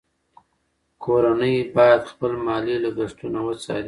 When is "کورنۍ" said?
1.03-1.55